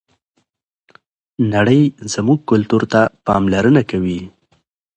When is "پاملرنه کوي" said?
3.27-4.19